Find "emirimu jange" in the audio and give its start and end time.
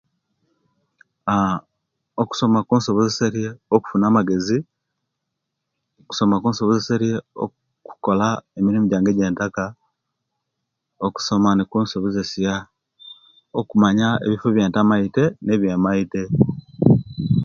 8.59-9.09